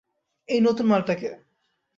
এই 0.49 0.59
নতুন 0.61 0.85
মালটা 0.85 1.15
কে? 1.15 1.29